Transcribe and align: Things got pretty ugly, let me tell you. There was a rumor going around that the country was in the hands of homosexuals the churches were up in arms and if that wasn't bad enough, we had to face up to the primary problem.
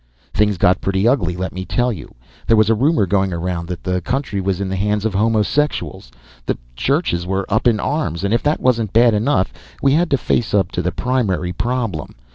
Things 0.33 0.57
got 0.57 0.81
pretty 0.81 1.07
ugly, 1.07 1.35
let 1.37 1.53
me 1.53 1.63
tell 1.63 1.93
you. 1.93 2.15
There 2.47 2.57
was 2.57 2.71
a 2.71 2.73
rumor 2.73 3.05
going 3.05 3.31
around 3.31 3.67
that 3.67 3.83
the 3.83 4.01
country 4.01 4.41
was 4.41 4.59
in 4.59 4.67
the 4.67 4.75
hands 4.75 5.05
of 5.05 5.13
homosexuals 5.13 6.11
the 6.47 6.57
churches 6.75 7.27
were 7.27 7.45
up 7.49 7.67
in 7.67 7.79
arms 7.79 8.23
and 8.23 8.33
if 8.33 8.41
that 8.41 8.59
wasn't 8.59 8.93
bad 8.93 9.13
enough, 9.13 9.53
we 9.79 9.91
had 9.93 10.09
to 10.09 10.17
face 10.17 10.55
up 10.55 10.71
to 10.71 10.81
the 10.81 10.91
primary 10.91 11.53
problem. 11.53 12.15